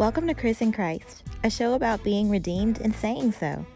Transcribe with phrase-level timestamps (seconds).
[0.00, 3.66] Welcome to Chris and Christ, a show about being redeemed and saying so.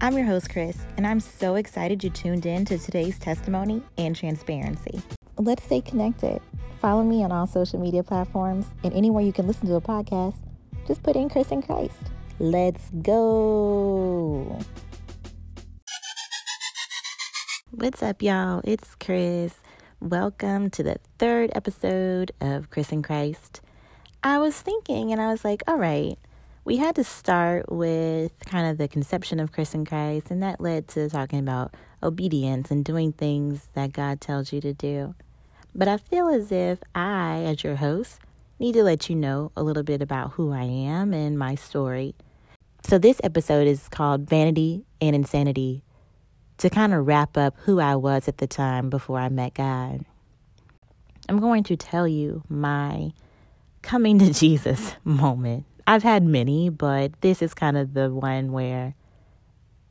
[0.00, 4.16] I'm your host, Chris, and I'm so excited you tuned in to today's testimony and
[4.16, 5.00] transparency.
[5.38, 6.42] Let's stay connected.
[6.80, 10.34] Follow me on all social media platforms and anywhere you can listen to a podcast.
[10.88, 12.10] Just put in Chris and Christ.
[12.40, 14.58] Let's go.
[17.70, 18.62] What's up, y'all?
[18.64, 19.54] It's Chris.
[20.00, 23.60] Welcome to the third episode of Chris and Christ.
[24.24, 26.16] I was thinking and I was like, all right,
[26.64, 30.60] we had to start with kind of the conception of Chris and Christ, and that
[30.60, 35.16] led to talking about obedience and doing things that God tells you to do.
[35.74, 38.20] But I feel as if I, as your host,
[38.60, 42.14] need to let you know a little bit about who I am and my story.
[42.84, 45.82] So, this episode is called Vanity and Insanity
[46.58, 50.04] to kind of wrap up who I was at the time before I met God.
[51.28, 53.12] I'm going to tell you my
[53.82, 55.64] coming to Jesus moment.
[55.86, 58.94] I've had many, but this is kind of the one where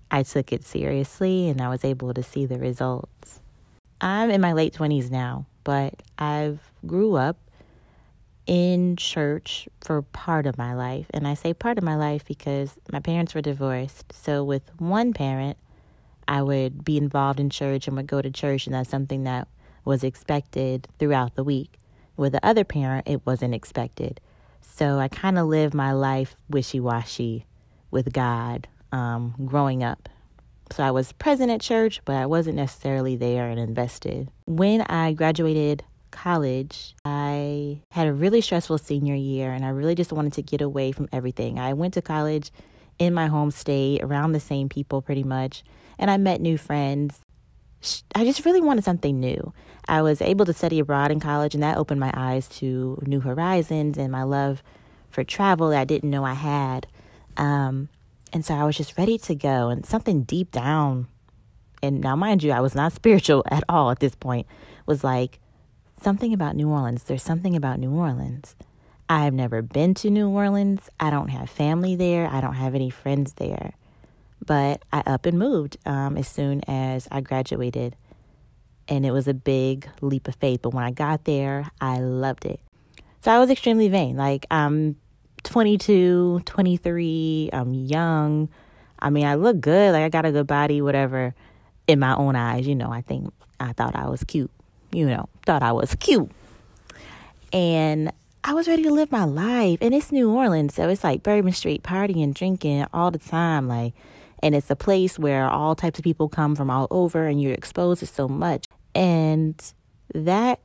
[0.09, 3.39] I took it seriously and I was able to see the results.
[3.99, 7.37] I'm in my late 20s now, but I've grew up
[8.47, 11.05] in church for part of my life.
[11.13, 14.11] And I say part of my life because my parents were divorced.
[14.11, 15.57] So with one parent,
[16.27, 19.47] I would be involved in church and would go to church, and that's something that
[19.83, 21.77] was expected throughout the week.
[22.17, 24.19] With the other parent, it wasn't expected.
[24.61, 27.45] So I kind of lived my life wishy washy
[27.89, 30.09] with God um, growing up.
[30.71, 34.29] So I was present at church, but I wasn't necessarily there and invested.
[34.45, 40.13] When I graduated college, I had a really stressful senior year and I really just
[40.13, 41.59] wanted to get away from everything.
[41.59, 42.51] I went to college
[42.99, 45.63] in my home state around the same people pretty much,
[45.97, 47.19] and I met new friends.
[48.15, 49.53] I just really wanted something new.
[49.87, 53.19] I was able to study abroad in college, and that opened my eyes to new
[53.19, 54.61] horizons and my love
[55.09, 56.87] for travel that I didn't know I had.
[57.37, 57.89] Um,
[58.31, 61.07] and so I was just ready to go, and something deep down,
[61.81, 64.47] and now, mind you, I was not spiritual at all at this point,
[64.85, 65.39] was like
[66.01, 67.03] something about New Orleans.
[67.03, 68.55] There's something about New Orleans.
[69.09, 70.89] I have never been to New Orleans.
[70.99, 72.27] I don't have family there.
[72.27, 73.73] I don't have any friends there.
[74.45, 77.95] But I up and moved um, as soon as I graduated
[78.91, 80.61] and it was a big leap of faith.
[80.61, 82.59] But when I got there, I loved it.
[83.21, 84.17] So I was extremely vain.
[84.17, 84.97] Like I'm
[85.43, 88.49] 22, 23, I'm young.
[88.99, 89.93] I mean, I look good.
[89.93, 91.33] Like I got a good body, whatever.
[91.87, 94.51] In my own eyes, you know, I think I thought I was cute.
[94.91, 96.29] You know, thought I was cute.
[97.53, 98.11] And
[98.43, 99.79] I was ready to live my life.
[99.81, 103.67] And it's New Orleans, so it's like Bourbon Street partying, drinking all the time.
[103.67, 103.93] Like,
[104.43, 107.53] and it's a place where all types of people come from all over and you're
[107.53, 108.65] exposed to so much.
[108.95, 109.61] And
[110.13, 110.59] that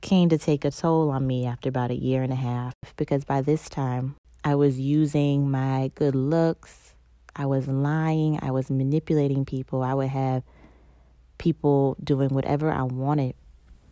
[0.00, 3.24] came to take a toll on me after about a year and a half because
[3.24, 4.14] by this time
[4.44, 6.94] I was using my good looks,
[7.34, 9.82] I was lying, I was manipulating people.
[9.82, 10.42] I would have
[11.38, 13.34] people doing whatever I wanted,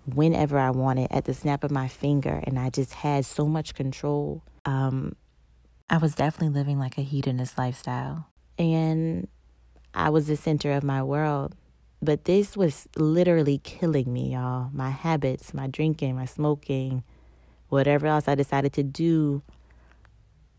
[0.07, 3.75] whenever I wanted, at the snap of my finger, and I just had so much
[3.75, 4.43] control.
[4.65, 5.17] Um,
[5.91, 8.29] I was definitely living like a hedonist lifestyle,
[8.59, 9.29] and
[9.95, 11.55] I was the center of my world.
[12.03, 14.69] But this was literally killing me, y'all.
[14.73, 17.03] My habits, my drinking, my smoking,
[17.69, 19.43] whatever else I decided to do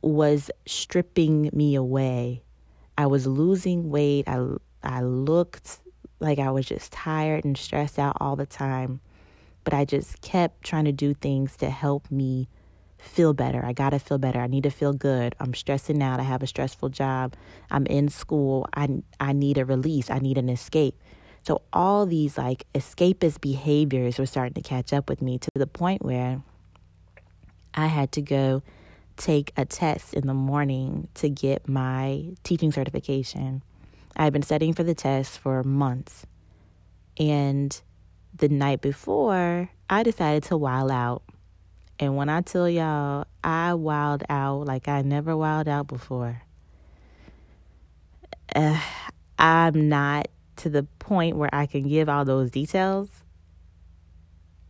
[0.01, 2.43] was stripping me away.
[2.97, 4.27] I was losing weight.
[4.27, 4.43] I
[4.81, 5.79] I looked
[6.19, 9.01] like I was just tired and stressed out all the time.
[9.63, 12.47] But I just kept trying to do things to help me
[13.05, 13.63] feel better.
[13.65, 14.39] I got to feel better.
[14.39, 15.35] I need to feel good.
[15.39, 16.19] I'm stressing out.
[16.19, 17.35] I have a stressful job.
[17.71, 18.67] I'm in school.
[18.73, 20.09] I I need a release.
[20.09, 20.99] I need an escape.
[21.43, 25.67] So all these like escapist behaviors were starting to catch up with me to the
[25.67, 26.41] point where
[27.73, 28.63] I had to go
[29.17, 33.61] take a test in the morning to get my teaching certification.
[34.17, 36.25] I had been studying for the test for months.
[37.17, 37.79] And
[38.35, 41.23] the night before, I decided to wild out.
[41.99, 46.41] And when I tell y'all, I wild out like I never wild out before.
[48.53, 48.79] Uh,
[49.39, 53.09] I'm not to the point where I can give all those details.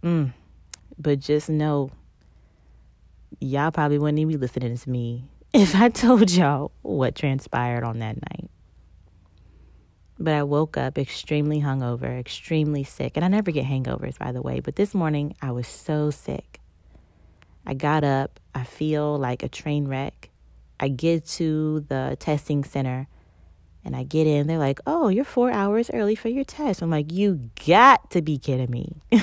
[0.03, 0.33] Mm.
[0.97, 1.91] But just know,
[3.39, 7.99] y'all probably wouldn't even be listening to me if I told y'all what transpired on
[7.99, 8.49] that night.
[10.17, 13.13] But I woke up extremely hungover, extremely sick.
[13.15, 14.61] And I never get hangovers, by the way.
[14.61, 16.61] But this morning, I was so sick.
[17.65, 18.39] I got up.
[18.53, 20.29] I feel like a train wreck.
[20.79, 23.07] I get to the testing center
[23.85, 26.81] and I get in, they're like, oh, you're four hours early for your test.
[26.81, 29.03] I'm like, you got to be kidding me.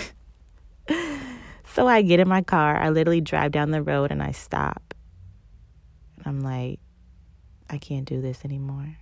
[1.75, 4.95] so I get in my car, I literally drive down the road and I stop.
[6.17, 6.79] And I'm like,
[7.69, 8.99] I can't do this anymore.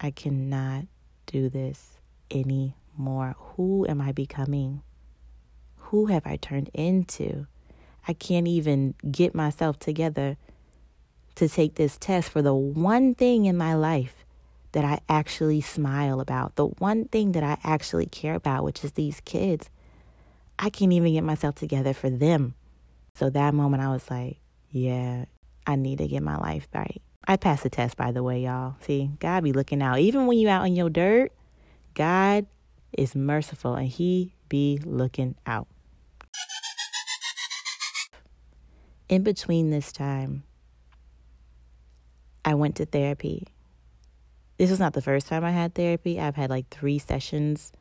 [0.00, 0.86] I cannot
[1.26, 2.00] do this
[2.32, 3.36] anymore.
[3.38, 4.82] Who am I becoming?
[5.76, 7.46] Who have I turned into?
[8.06, 10.36] I can't even get myself together
[11.36, 14.24] to take this test for the one thing in my life
[14.72, 18.92] that I actually smile about, the one thing that I actually care about, which is
[18.92, 19.70] these kids.
[20.58, 22.54] I can't even get myself together for them.
[23.14, 24.38] So that moment I was like,
[24.70, 25.24] yeah,
[25.66, 27.00] I need to get my life right.
[27.26, 28.74] I passed the test, by the way, y'all.
[28.80, 29.98] See, God be looking out.
[29.98, 31.32] Even when you out in your dirt,
[31.94, 32.46] God
[32.92, 35.68] is merciful and He be looking out.
[39.08, 40.44] In between this time,
[42.44, 43.46] I went to therapy.
[44.56, 46.18] This was not the first time I had therapy.
[46.18, 47.72] I've had like three sessions,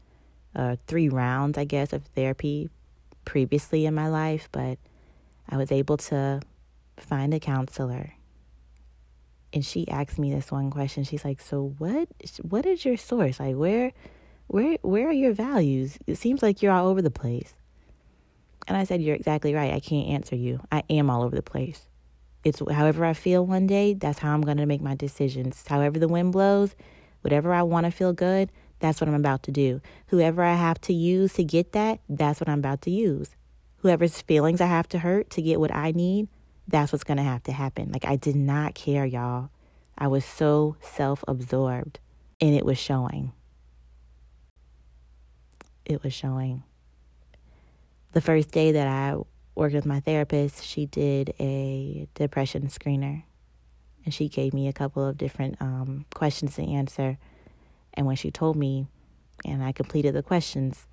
[0.55, 2.69] uh, three rounds, I guess, of therapy
[3.25, 4.77] previously in my life, but
[5.47, 6.41] I was able to
[6.97, 8.13] find a counselor.
[9.53, 11.03] And she asked me this one question.
[11.03, 12.09] She's like, "So what?
[12.41, 13.39] What is your source?
[13.39, 13.93] Like, where,
[14.47, 15.97] where, where are your values?
[16.07, 17.53] It seems like you're all over the place."
[18.68, 19.74] And I said, "You're exactly right.
[19.74, 20.62] I can't answer you.
[20.71, 21.88] I am all over the place.
[22.44, 23.94] It's however I feel one day.
[23.94, 25.63] That's how I'm going to make my decisions.
[25.68, 26.75] However the wind blows,
[27.21, 29.81] whatever I want to feel good, that's what I'm about to do.
[30.07, 33.36] Whoever I have to use to get that, that's what I'm about to use.
[33.77, 36.27] Whoever's feelings I have to hurt to get what I need,
[36.68, 37.92] that's what's going to have to happen.
[37.92, 39.50] Like, I did not care, y'all.
[39.98, 42.00] I was so self absorbed,
[42.42, 43.31] and it was showing.
[45.86, 46.63] It was showing.
[48.13, 49.15] The first day that I
[49.56, 53.24] worked with my therapist, she did a depression screener.
[54.06, 57.18] And she gave me a couple of different um, questions to answer.
[57.95, 58.86] And when she told me,
[59.44, 60.86] and I completed the questions,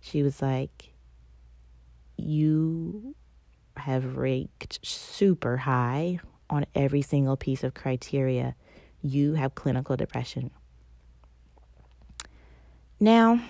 [0.00, 0.92] she was like,
[2.18, 3.14] You
[3.76, 8.54] have ranked super high on every single piece of criteria.
[9.02, 10.50] You have clinical depression.
[13.00, 13.40] Now,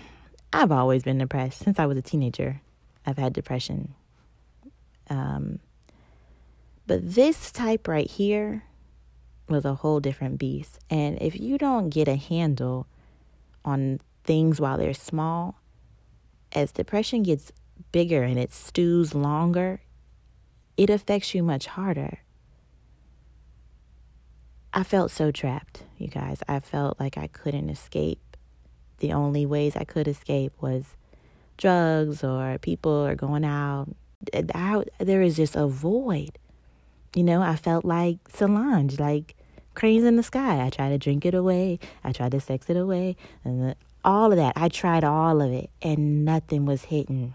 [0.52, 2.60] I've always been depressed since I was a teenager.
[3.08, 3.94] I've had depression.
[5.08, 5.60] Um,
[6.86, 8.64] but this type right here
[9.48, 10.78] was a whole different beast.
[10.90, 12.86] And if you don't get a handle
[13.64, 15.58] on things while they're small,
[16.52, 17.50] as depression gets
[17.92, 19.80] bigger and it stews longer,
[20.76, 22.18] it affects you much harder.
[24.74, 26.42] I felt so trapped, you guys.
[26.46, 28.36] I felt like I couldn't escape.
[28.98, 30.97] The only ways I could escape was
[31.58, 33.88] drugs or people or going out.
[34.54, 36.38] I, there was just a void.
[37.14, 39.36] You know, I felt like Solange, like
[39.74, 40.64] cranes in the sky.
[40.64, 41.78] I tried to drink it away.
[42.02, 43.16] I tried to sex it away.
[43.44, 44.54] And the, all of that.
[44.56, 47.34] I tried all of it and nothing was hitting.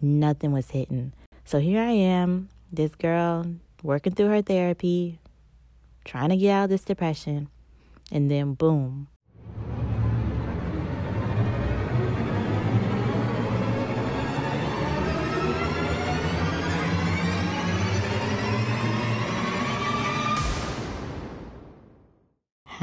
[0.00, 1.12] Nothing was hitting.
[1.44, 3.46] So here I am, this girl
[3.82, 5.18] working through her therapy,
[6.04, 7.48] trying to get out of this depression,
[8.10, 9.08] and then boom.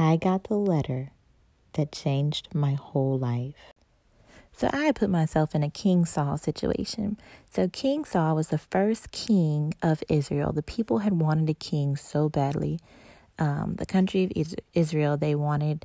[0.02, 1.10] I got the letter
[1.74, 3.74] that changed my whole life.
[4.50, 7.18] So I put myself in a King Saul situation.
[7.50, 10.52] So King Saul was the first king of Israel.
[10.52, 12.80] The people had wanted a king so badly.
[13.38, 15.84] Um, the country of Israel, they wanted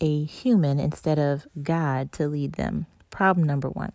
[0.00, 2.86] a human instead of God to lead them.
[3.10, 3.92] Problem number one.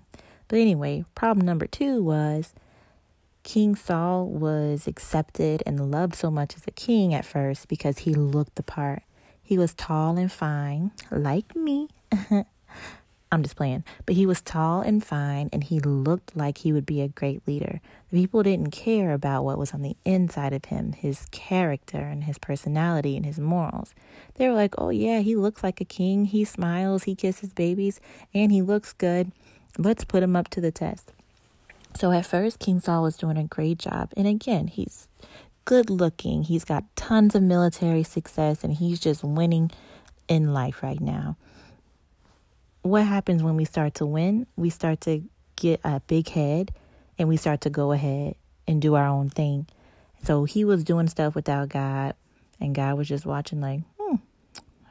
[0.48, 2.54] But anyway, problem number two was
[3.44, 8.14] King Saul was accepted and loved so much as a king at first because he
[8.14, 9.04] looked the part.
[9.48, 11.88] He was tall and fine, like me.
[13.32, 13.86] I'm just playing.
[14.06, 17.48] But he was tall and fine, and he looked like he would be a great
[17.48, 17.80] leader.
[18.12, 22.26] The people didn't care about what was on the inside of him his character and
[22.26, 23.94] his personality and his morals.
[24.36, 26.26] They were like, oh, yeah, he looks like a king.
[26.26, 28.02] He smiles, he kisses babies,
[28.34, 29.32] and he looks good.
[29.78, 31.14] Let's put him up to the test.
[31.96, 34.12] So at first, King Saul was doing a great job.
[34.18, 35.08] And again, he's
[35.68, 39.70] good looking, he's got tons of military success, and he's just winning
[40.28, 41.38] in life right now
[42.88, 44.48] what happens when we start to win?
[44.56, 45.24] We start to
[45.56, 46.72] get a big head
[47.18, 48.36] and we start to go ahead
[48.68, 49.68] and do our own thing.
[50.24, 52.16] So he was doing stuff without God,
[52.60, 54.16] and God was just watching, like, hmm,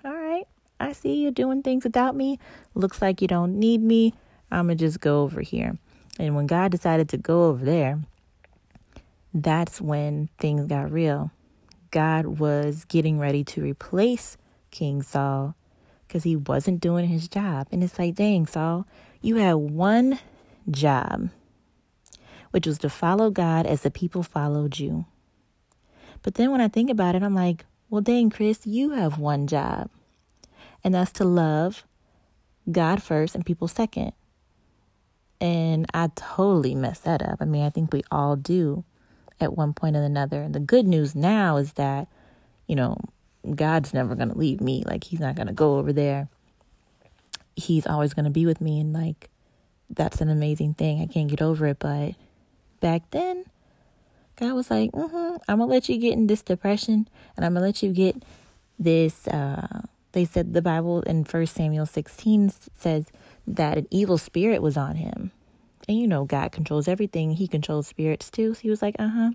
[0.04, 0.44] all right,
[0.78, 2.38] I see you doing things without me.
[2.74, 4.14] Looks like you don't need me.
[4.50, 5.76] I'm going to just go over here.
[6.18, 7.98] And when God decided to go over there,
[9.42, 11.30] that's when things got real.
[11.90, 14.36] God was getting ready to replace
[14.70, 15.54] King Saul
[16.06, 17.68] because he wasn't doing his job.
[17.72, 18.86] And it's like, dang, Saul,
[19.22, 20.18] you had one
[20.70, 21.30] job.
[22.50, 25.04] which was to follow God as the people followed you.
[26.22, 29.46] But then when I think about it, I'm like, well, dang, Chris, you have one
[29.46, 29.90] job,
[30.82, 31.84] and that's to love
[32.70, 34.12] God first and people second.
[35.40, 37.38] And I totally messed that up.
[37.40, 38.84] I mean, I think we all do
[39.40, 40.42] at one point or another.
[40.42, 42.08] And the good news now is that,
[42.66, 42.96] you know,
[43.54, 44.82] God's never going to leave me.
[44.86, 46.28] Like, He's not going to go over there.
[47.54, 48.80] He's always going to be with me.
[48.80, 49.30] And, like,
[49.90, 51.00] that's an amazing thing.
[51.00, 51.78] I can't get over it.
[51.78, 52.14] But
[52.80, 53.44] back then,
[54.36, 57.54] God was like, mm-hmm, I'm going to let you get in this depression and I'm
[57.54, 58.22] going to let you get
[58.78, 59.26] this.
[59.28, 63.06] Uh, they said the Bible in First Samuel 16 says
[63.46, 65.30] that an evil spirit was on him.
[65.88, 67.32] And you know, God controls everything.
[67.32, 68.54] He controls spirits too.
[68.54, 69.30] So he was like, uh huh.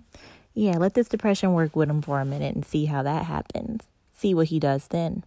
[0.54, 3.84] Yeah, let this depression work with him for a minute and see how that happens.
[4.12, 5.24] See what he does then.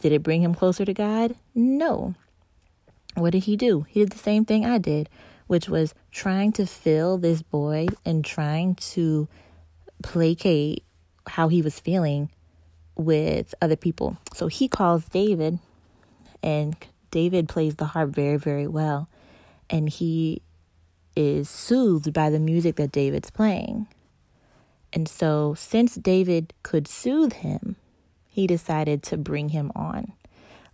[0.00, 1.34] Did it bring him closer to God?
[1.54, 2.14] No.
[3.14, 3.86] What did he do?
[3.88, 5.08] He did the same thing I did,
[5.46, 9.28] which was trying to fill this boy and trying to
[10.02, 10.82] placate
[11.26, 12.30] how he was feeling
[12.96, 14.16] with other people.
[14.32, 15.58] So he calls David,
[16.42, 16.76] and
[17.10, 19.08] David plays the harp very, very well.
[19.70, 20.42] And he
[21.16, 23.86] is soothed by the music that David's playing.
[24.92, 27.76] And so, since David could soothe him,
[28.26, 30.12] he decided to bring him on.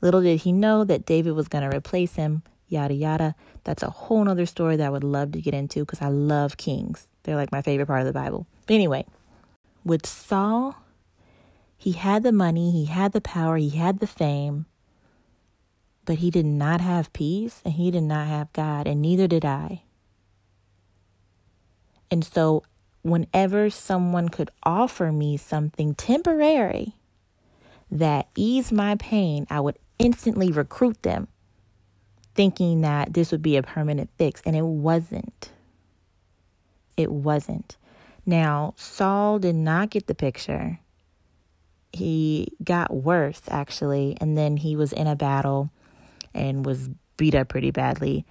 [0.01, 3.35] Little did he know that David was going to replace him, yada, yada.
[3.65, 6.57] That's a whole nother story that I would love to get into because I love
[6.57, 7.09] kings.
[7.23, 8.47] They're like my favorite part of the Bible.
[8.67, 9.05] But anyway,
[9.85, 10.77] with Saul,
[11.77, 14.67] he had the money, he had the power, he had the fame,
[16.05, 19.45] but he did not have peace and he did not have God, and neither did
[19.45, 19.83] I.
[22.11, 22.65] And so,
[23.03, 26.95] whenever someone could offer me something temporary
[27.91, 31.29] that eased my pain, I would instantly recruit them,
[32.35, 34.43] thinking that this would be a permanent fix.
[34.45, 35.51] And it wasn't.
[36.97, 37.77] It wasn't.
[38.27, 40.79] Now, Saul did not get the picture.
[41.93, 44.17] He got worse, actually.
[44.21, 45.71] And then he was in a battle
[46.35, 48.25] and was beat up pretty badly.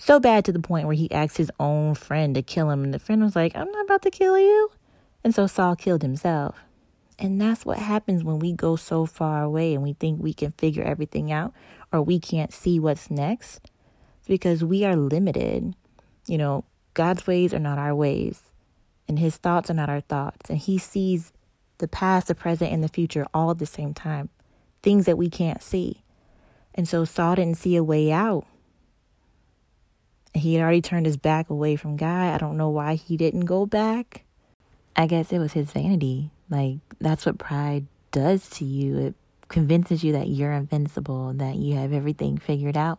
[0.00, 2.84] So bad to the point where he asked his own friend to kill him.
[2.84, 4.70] And the friend was like, I'm not about to kill you.
[5.22, 6.56] And so Saul killed himself.
[7.18, 10.52] And that's what happens when we go so far away and we think we can
[10.52, 11.54] figure everything out
[11.92, 13.70] or we can't see what's next.
[14.18, 15.74] It's because we are limited.
[16.26, 18.52] You know, God's ways are not our ways,
[19.06, 20.48] and his thoughts are not our thoughts.
[20.48, 21.32] And he sees
[21.78, 24.30] the past, the present, and the future all at the same time,
[24.82, 26.02] things that we can't see.
[26.74, 28.46] And so Saul didn't see a way out.
[30.34, 32.34] He had already turned his back away from God.
[32.34, 34.24] I don't know why he didn't go back.
[34.96, 36.30] I guess it was his vanity.
[36.50, 38.98] Like, that's what pride does to you.
[38.98, 39.14] It
[39.48, 42.98] convinces you that you're invincible, that you have everything figured out,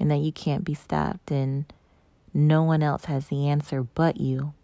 [0.00, 1.70] and that you can't be stopped, and
[2.32, 4.54] no one else has the answer but you,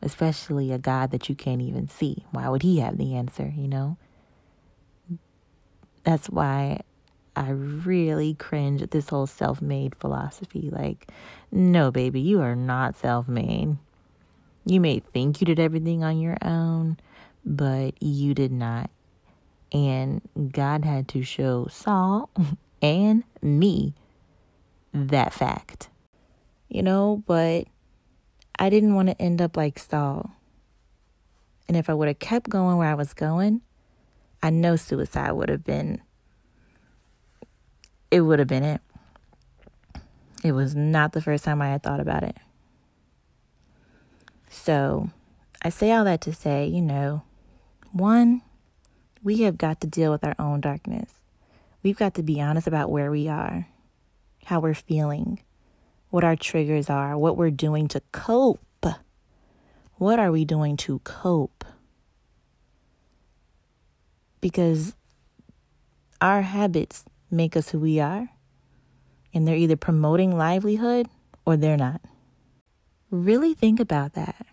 [0.00, 2.24] especially a God that you can't even see.
[2.30, 3.96] Why would he have the answer, you know?
[6.04, 6.80] That's why
[7.38, 10.70] I really cringe at this whole self made philosophy.
[10.72, 11.08] Like,
[11.52, 13.76] no, baby, you are not self made.
[14.66, 16.98] You may think you did everything on your own,
[17.44, 18.90] but you did not.
[19.70, 22.28] And God had to show Saul
[22.82, 23.94] and me
[24.92, 25.90] that fact.
[26.68, 27.68] You know, but
[28.58, 30.32] I didn't want to end up like Saul.
[31.68, 33.60] And if I would have kept going where I was going,
[34.42, 36.00] I know suicide would have been
[38.10, 38.80] it would have been it.
[40.44, 42.36] It was not the first time I had thought about it.
[44.48, 45.10] So
[45.62, 47.22] I say all that to say, you know,
[47.92, 48.42] one,
[49.22, 51.12] we have got to deal with our own darkness.
[51.82, 53.68] We've got to be honest about where we are,
[54.44, 55.40] how we're feeling,
[56.10, 58.60] what our triggers are, what we're doing to cope.
[59.96, 61.64] What are we doing to cope?
[64.40, 64.94] Because
[66.20, 68.28] our habits make us who we are,
[69.34, 71.08] and they're either promoting livelihood
[71.44, 72.00] or they're not.
[73.10, 74.46] Really think about that.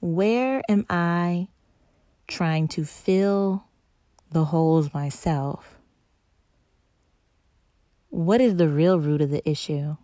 [0.00, 1.48] Where am I
[2.28, 3.64] trying to fill
[4.30, 5.78] the holes myself?
[8.10, 9.96] What is the real root of the issue?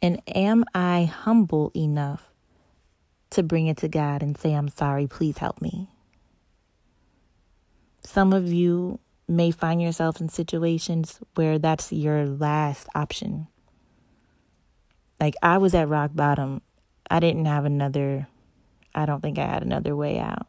[0.00, 2.32] And am I humble enough
[3.30, 5.88] to bring it to God and say, I'm sorry, please help me?
[8.04, 8.98] Some of you
[9.32, 13.48] may find yourself in situations where that's your last option.
[15.20, 16.62] Like I was at rock bottom.
[17.10, 18.28] I didn't have another,
[18.94, 20.46] I don't think I had another way out.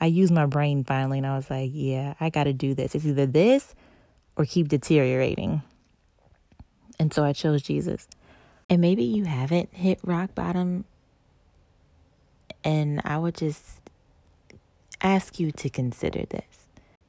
[0.00, 2.94] I used my brain finally and I was like, yeah, I got to do this.
[2.94, 3.74] It's either this
[4.36, 5.62] or keep deteriorating.
[6.98, 8.08] And so I chose Jesus.
[8.68, 10.84] And maybe you haven't hit rock bottom.
[12.64, 13.80] And I would just
[15.00, 16.61] ask you to consider this.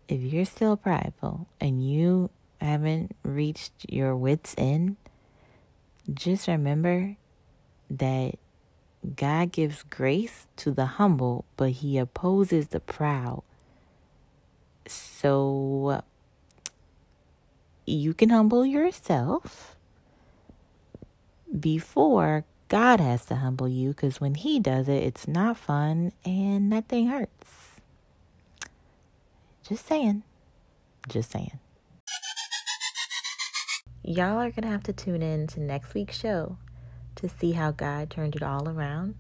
[0.08, 2.30] If you're still prideful and you
[2.60, 4.98] haven't reached your wits' end,
[6.14, 7.16] just remember
[7.90, 8.36] that
[9.16, 13.44] God gives grace to the humble, but he opposes the proud.
[14.88, 16.04] So
[17.86, 19.76] you can humble yourself
[21.60, 26.70] before God has to humble you because when He does it, it's not fun and
[26.70, 27.63] nothing hurts.
[29.68, 30.24] Just saying.
[31.08, 31.60] Just saying.
[34.04, 36.58] Y'all are going to have to tune in to next week's show
[37.16, 39.16] to see how God turned it all around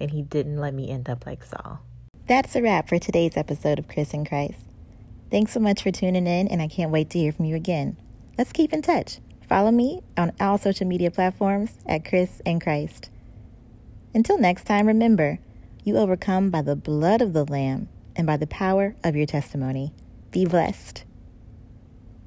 [0.00, 1.80] and He didn't let me end up like Saul.
[2.26, 4.66] That's a wrap for today's episode of Chris and Christ.
[5.30, 7.96] Thanks so much for tuning in, and I can't wait to hear from you again.
[8.36, 9.18] Let's keep in touch.
[9.48, 13.10] Follow me on all social media platforms at Chris and Christ.
[14.14, 15.38] Until next time, remember,
[15.84, 19.92] you overcome by the blood of the Lamb and by the power of your testimony.
[20.30, 21.04] Be blessed.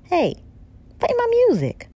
[0.03, 0.35] Hey,
[0.99, 1.89] play my music.